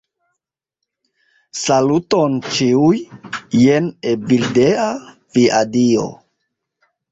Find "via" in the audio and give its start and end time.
5.37-5.63